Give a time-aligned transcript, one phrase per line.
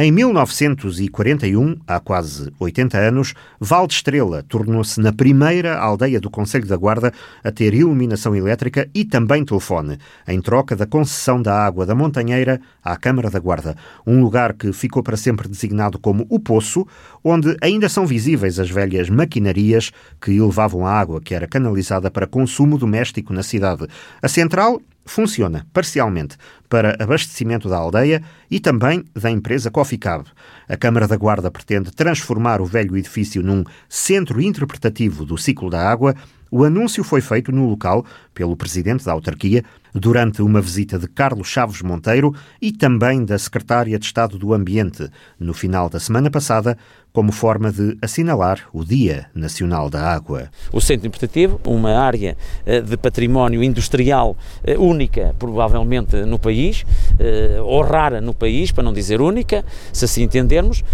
[0.00, 6.68] Em 1941, há quase 80 anos, Val de Estrela tornou-se na primeira aldeia do Conselho
[6.68, 9.98] da Guarda a ter iluminação elétrica e também telefone,
[10.28, 13.76] em troca da concessão da água da Montanheira à Câmara da Guarda,
[14.06, 16.86] um lugar que ficou para sempre designado como o Poço,
[17.24, 19.90] onde ainda são visíveis as velhas maquinarias
[20.20, 23.88] que elevavam a água que era canalizada para consumo doméstico na cidade.
[24.22, 26.36] A central funciona parcialmente
[26.68, 30.24] para abastecimento da aldeia e também da empresa Coffee Cab.
[30.68, 35.88] A Câmara da Guarda pretende transformar o velho edifício num centro interpretativo do ciclo da
[35.88, 36.14] água.
[36.50, 39.64] O anúncio foi feito no local pelo presidente da autarquia
[39.98, 45.10] durante uma visita de Carlos Chaves Monteiro e também da secretária de Estado do Ambiente
[45.38, 46.76] no final da semana passada,
[47.12, 50.50] como forma de assinalar o Dia Nacional da Água.
[50.72, 56.84] O Centro Interpretativo, uma área eh, de património industrial eh, única, provavelmente, no país,
[57.18, 60.84] eh, ou rara no país, para não dizer única, se assim entendermos,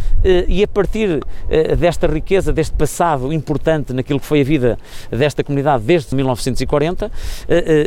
[0.49, 1.21] e a partir
[1.79, 4.79] desta riqueza, deste passado importante naquilo que foi a vida
[5.11, 7.11] desta comunidade desde 1940,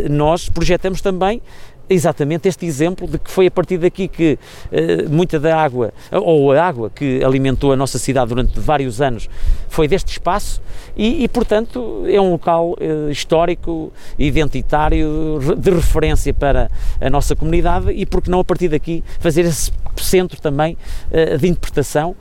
[0.09, 1.41] nós projetamos também
[1.89, 4.37] exatamente este exemplo de que foi a partir daqui que
[4.71, 9.29] uh, muita da água, ou a água que alimentou a nossa cidade durante vários anos,
[9.69, 10.61] foi deste espaço
[10.97, 17.89] e, e portanto, é um local uh, histórico, identitário, de referência para a nossa comunidade
[17.91, 19.71] e, porque não, a partir daqui, fazer esse
[20.03, 20.77] centro também
[21.11, 22.15] uh, de interpretação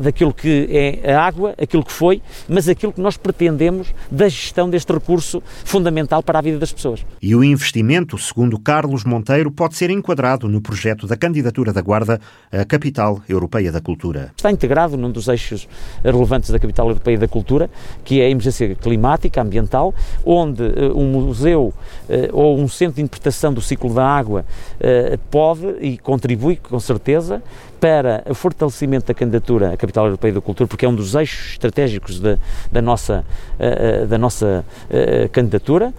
[0.00, 4.70] daquilo que é a água, aquilo que foi, mas aquilo que nós pretendemos da gestão
[4.70, 7.04] deste recurso fundamental para a vida das pessoas.
[7.20, 12.20] E o investimento, segundo Carlos Monteiro, pode ser enquadrado no projeto da candidatura da Guarda
[12.50, 14.32] à Capital Europeia da Cultura.
[14.36, 15.68] Está integrado num dos eixos
[16.02, 17.70] relevantes da Capital Europeia da Cultura,
[18.04, 21.72] que é a emergência climática, ambiental, onde uh, um museu
[22.08, 24.44] uh, ou um centro de interpretação do ciclo da água
[24.76, 27.42] uh, pode e contribui, com certeza,
[27.82, 31.54] para o fortalecimento da candidatura à Capital Europeia da Cultura, porque é um dos eixos
[31.54, 32.38] estratégicos da,
[32.70, 33.24] da nossa,
[33.58, 35.92] uh, da nossa uh, candidatura,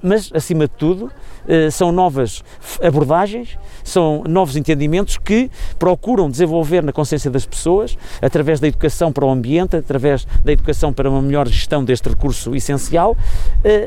[0.00, 1.10] mas, acima de tudo,
[1.72, 2.44] são novas
[2.80, 9.26] abordagens, são novos entendimentos que procuram desenvolver na consciência das pessoas, através da educação para
[9.26, 13.16] o ambiente, através da educação para uma melhor gestão deste recurso essencial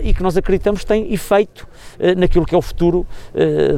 [0.04, 1.66] e que nós acreditamos tem efeito
[2.18, 3.08] naquilo que é o futuro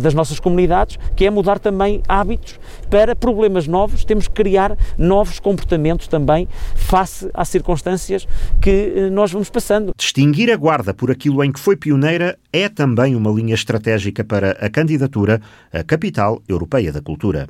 [0.01, 5.37] das nossas comunidades, que é mudar também hábitos para problemas novos, temos que criar novos
[5.39, 8.25] comportamentos também face às circunstâncias
[8.61, 9.93] que eh, nós vamos passando.
[9.97, 14.51] Distinguir a Guarda por aquilo em que foi pioneira é também uma linha estratégica para
[14.51, 15.41] a candidatura
[15.73, 17.47] à Capital Europeia da Cultura.